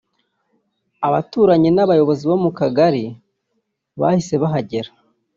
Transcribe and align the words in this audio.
Abaturanyi 1.07 1.69
n’abayobozi 1.73 2.23
bo 2.29 2.37
mu 2.43 2.51
kagari 2.59 3.03
bahise 3.99 4.33
bahagera 4.43 4.89